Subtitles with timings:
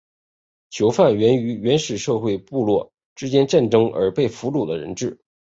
[0.71, 5.19] 囚犯源于原始社会部落之间战争而被俘虏的人质。